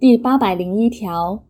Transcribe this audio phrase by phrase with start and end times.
[0.00, 1.44] 第八百零一条，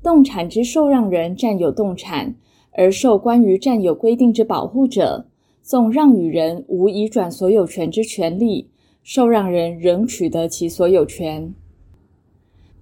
[0.00, 2.36] 动产之受让人占有动产，
[2.70, 5.26] 而受关于占有规定之保护者，
[5.60, 8.70] 纵让与人无移转所有权之权利，
[9.02, 11.52] 受让人仍取得其所有权。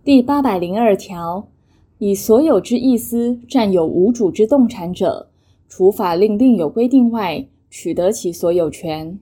[0.05, 1.49] 第八百零二条，
[1.97, 5.31] 以所有之意思占有无主之动产者，
[5.67, 9.19] 除法令另有规定外，取得其所有权。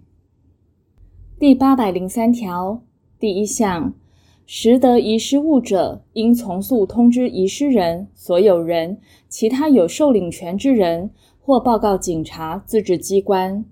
[1.39, 2.83] 第八百零三条
[3.21, 3.95] 第一项。
[4.47, 11.11] 拾得遗失物者，应从速通知遗失人、所有人、其他有受领权之人，
[11.41, 13.65] 或报告警察、自治机关。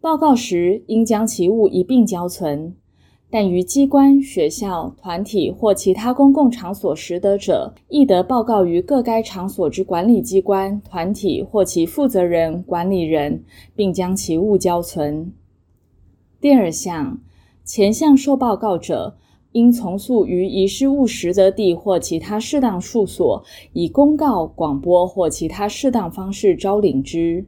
[0.00, 2.74] 报告时，应将其物一并交存。
[3.28, 13.42] 但于机关、学校、团体或其他公共场所拾得者，亦得报告于各该场所之管理机关、团体或其负责人、管理人，
[13.74, 15.32] 并将其物交存。
[16.40, 17.18] 第二项，
[17.64, 19.16] 前项受报告者，
[19.56, 23.42] 应从速于遗失物拾得地或其他适当处所，
[23.72, 27.46] 以公告、广播或其他适当方式招领之。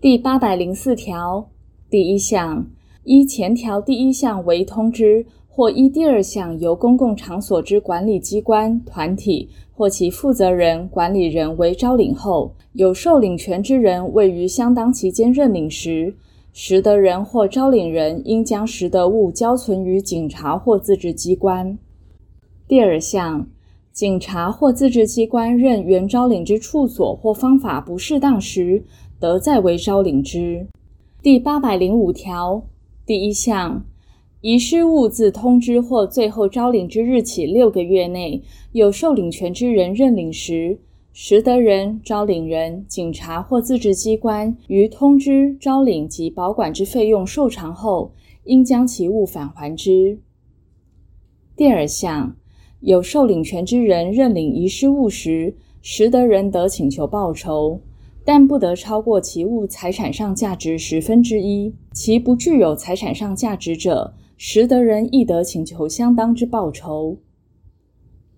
[0.00, 1.50] 第八百零四条
[1.90, 2.66] 第一项，
[3.04, 16.14] 依前条第一项为通知，或依第二项由公共场所之管理机关、团体或其负责人、管理人为招领后，有受领权之人位于相当期间认领时，
[16.52, 21.78] 拾得人或招领人应将拾得物交存于警察或自治机关。
[22.66, 23.48] 第二项，
[23.92, 28.84] 警察或自治机关认原招领之处所或方法不适当时，
[29.18, 30.66] 得再为招领之。
[31.22, 32.62] 第八百零五条
[33.06, 33.84] 第一项，
[34.40, 40.78] 遗失物自通知或最后招领之日起六个月内，有受领权之人认领时，
[41.20, 48.12] 拾得人、招领人、警察或自治机关于通知、招领及保管之费用受偿后，
[48.44, 50.20] 应将其物返还之。
[51.56, 52.36] 第二项，
[52.78, 57.80] 有受领权之人认领遗失物时，拾得人得请求报酬，
[58.24, 61.74] 但不得超过其物财产上价值十分之一。
[61.92, 67.16] 其不具有财产上价值者，拾得人亦得请求相当之报酬。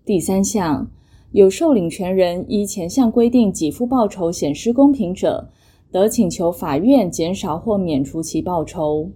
[0.03, 0.89] 第三项。
[1.31, 5.49] 有受领权人依前项规定给付报酬显失公平者，
[5.89, 9.09] 得请求法院减少或免除其报酬。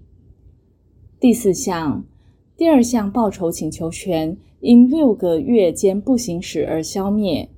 [1.19, 2.05] 第四项，
[2.55, 7.49] 第二项报酬请求权因六个月间不行使而消灭。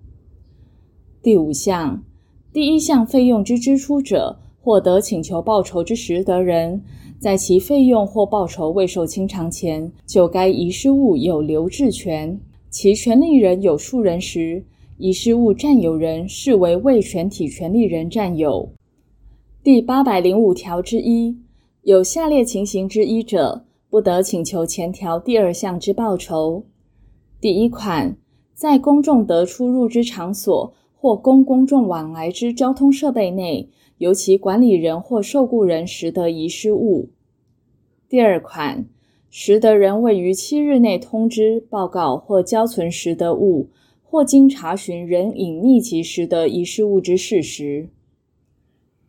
[1.22, 2.04] 第五项，
[2.52, 6.82] 第一项费用之支出者，获得请求报酬之拾得人，
[7.20, 12.40] 在其费用或报酬未受清偿前，就该遗失物有留置权。
[12.80, 14.64] 其权利人有数人时，
[15.00, 18.72] 遗失物占有人视为未全体权利人占有。
[19.64, 21.36] 第八百零五条之一，
[21.82, 26.66] 有下列情形之一者，不得请求前条第二项之报酬：
[27.42, 28.16] 第一款，
[28.54, 33.68] 在公众得出入之场所或供公众往来之交通设备内，
[33.98, 37.10] 由其管理人或受雇人拾得遗失物；
[38.08, 38.86] 第二款。
[39.30, 43.70] 拾得人未于七日内通知、报告或交存拾得物，
[44.04, 47.90] 或经查询仍隐匿其拾得遗失物之事实。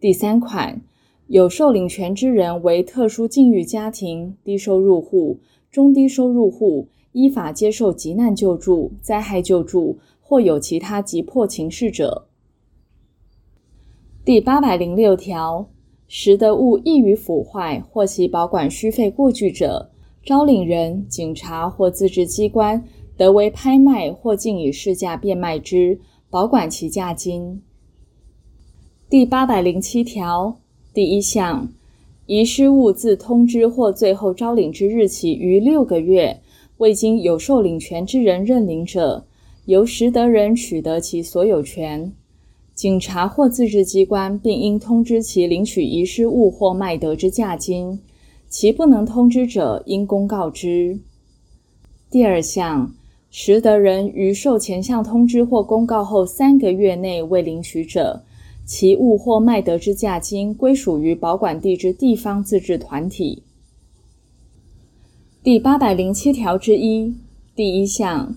[0.01, 0.81] 第三款，
[1.29, 5.39] 有受领权之人为特殊境遇家庭、低收入户、
[5.71, 12.27] 中低收入户，依法接受急难救助、灾害救助，或有其他急迫情事者。
[14.25, 15.69] 第八百零六条，
[16.07, 19.91] 拾得物易于腐坏或其保管需费过巨者，
[20.29, 22.85] 招领人、警察或自治机关
[23.17, 27.63] 得为拍卖或尽以市价变卖之，保管其价金。
[29.09, 30.59] 第八百零七条
[30.93, 31.73] 第一项，
[32.27, 36.43] 遗失物自通知或最后招领之日起逾六个月，
[36.77, 39.25] 未经有受领权之人认领者，
[39.65, 42.13] 由拾得人取得其所有权。
[42.75, 47.99] 警察或自治机关并应通知其领取遗失物或卖得之价金。
[48.49, 50.99] 其不能通知者，应公告之。
[52.11, 52.95] 第二项，
[53.31, 58.23] 拾得人于受前项通知或公告后三个月内未领取者，
[58.65, 63.43] 其物或卖得之价金归属于保管地之地方自治团体。
[65.43, 67.15] 第八百零七条之一
[67.55, 68.35] 第一项，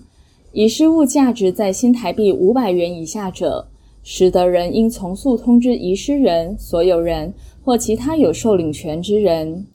[0.52, 3.68] 遗失物价值在新台币五百元以下者，
[4.02, 7.32] 拾得人应从速通知遗失人、所有人
[7.64, 9.66] 或其他有受领权之人。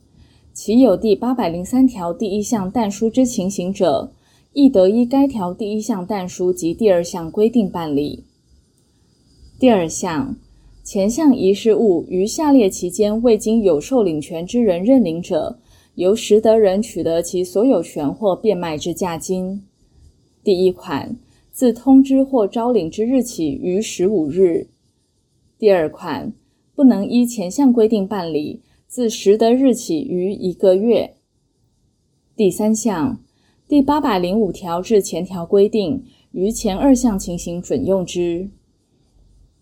[0.60, 4.12] 其有第八百零三条第一项但书之情形者，
[4.54, 8.24] 亦得依该条第一项但书及第二项规定办理。
[9.60, 10.36] 第二项，
[10.84, 15.60] 前项遗失物于下列期间未经有受领权之人认领者，
[15.94, 19.62] 由拾得人取得其所有权或变卖之价金。
[20.44, 21.16] 第一款，
[21.52, 24.66] 自通知或招领之日起于十五日；
[25.60, 26.34] 第二款，
[26.74, 31.16] 不能依前项规定办理，自实得日起逾一个月。
[32.38, 33.20] 第三项，
[33.68, 38.50] 第八百零五条之前条规定，于前二项情形准用之。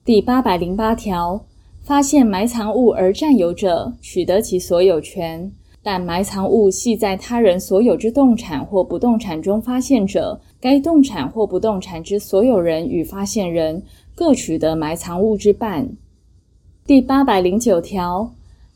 [0.06, 1.44] 第八百零八条，
[1.82, 5.50] 发现埋藏物而占有者，取得其所有权；
[5.82, 13.82] 但埋藏物系在他人所有之动产或不动产中发现者，该动产或不动产之所有人与发现人
[14.14, 15.90] 各取得埋藏物之半。
[16.86, 18.32] 第八百零九条。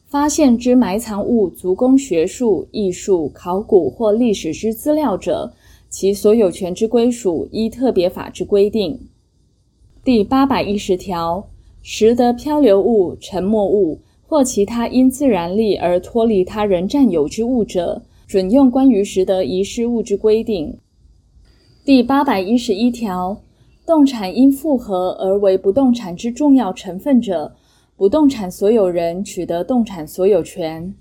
[0.10, 5.54] 发现之埋藏物足供学术、艺术、考古或历史之资料者，
[5.88, 9.00] 其所有权之归属依特别法之规定。
[10.04, 11.48] 第八百一十条，
[11.84, 20.76] 拾得漂流物、沉没物或其他因自然力而脱离他人占有之物者，准用关于拾得遗失物之规定。
[21.86, 23.40] 第八百一十一条，
[23.86, 27.52] 动产因复合而为不动产之重要成分者。
[28.00, 30.96] 不动产所有人取得动产所有权。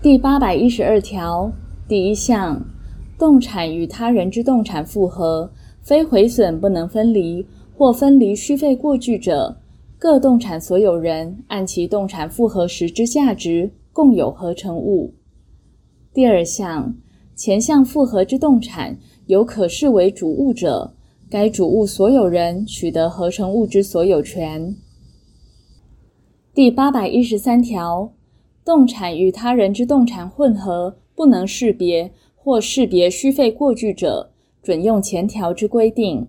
[0.00, 1.52] 第八百一十二条
[1.86, 2.64] 第一项，
[3.18, 5.52] 动产与他人之动产复合，
[5.82, 7.46] 非毁损不能分离，
[7.76, 9.54] 或分离须费过巨者，
[9.98, 15.12] 各动产所有人按其动产复合时之价值，共有合成物。
[16.14, 16.94] 第二项，
[17.36, 18.96] 前项复合之动产
[19.26, 20.94] 有可视为主物者，
[21.28, 24.74] 该主物所有人取得合成物之所有权。
[26.54, 28.12] 第八百一十三条，
[28.62, 34.32] 动产与他人之动产混合，不能识别或识别需费过巨者，
[34.62, 36.28] 准用前条之规定。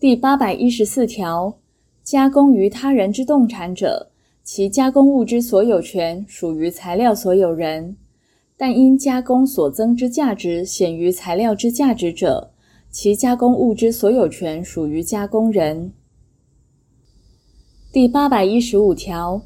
[0.00, 1.58] 第八百一十四条，
[2.02, 4.10] 加工于他人之动产者，
[4.42, 7.96] 其加工物之所有权属于材料所有人，
[8.56, 12.50] 但因加工所增之价值显于材料之价值者，
[12.90, 15.92] 其加工物之所有权属于加工人。
[17.92, 19.42] 第八百一十五条，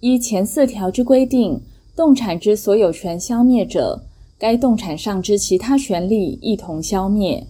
[0.00, 1.60] 依前四条之规定，
[1.94, 4.02] 动产之所有权消灭者，
[4.36, 7.46] 该动产上之其他权利一同消灭。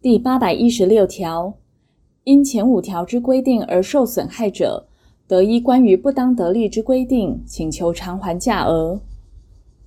[0.00, 1.52] 第八百一十六条，
[2.24, 4.86] 因前五条之规定而受损害者，
[5.28, 9.02] 得依关于不当得利之规定，请求偿还价额。